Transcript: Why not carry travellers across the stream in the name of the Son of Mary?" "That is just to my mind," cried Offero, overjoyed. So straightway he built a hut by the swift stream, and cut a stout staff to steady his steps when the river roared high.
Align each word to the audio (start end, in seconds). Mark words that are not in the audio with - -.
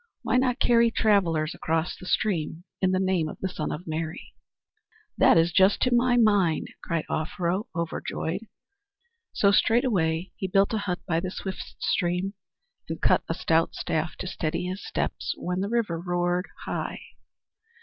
Why 0.23 0.37
not 0.37 0.57
carry 0.59 0.89
travellers 0.89 1.53
across 1.53 1.95
the 1.95 2.07
stream 2.07 2.63
in 2.81 2.89
the 2.89 2.99
name 2.99 3.29
of 3.29 3.37
the 3.39 3.47
Son 3.47 3.71
of 3.71 3.85
Mary?" 3.85 4.33
"That 5.15 5.37
is 5.37 5.51
just 5.51 5.79
to 5.83 5.93
my 5.93 6.17
mind," 6.17 6.69
cried 6.83 7.05
Offero, 7.07 7.67
overjoyed. 7.75 8.47
So 9.31 9.51
straightway 9.51 10.31
he 10.37 10.47
built 10.47 10.73
a 10.73 10.79
hut 10.79 11.01
by 11.07 11.19
the 11.19 11.29
swift 11.29 11.75
stream, 11.77 12.33
and 12.89 12.99
cut 12.99 13.21
a 13.29 13.35
stout 13.35 13.75
staff 13.75 14.15
to 14.15 14.25
steady 14.25 14.63
his 14.65 14.83
steps 14.83 15.35
when 15.37 15.59
the 15.59 15.69
river 15.69 15.99
roared 15.99 16.47
high. 16.65 16.99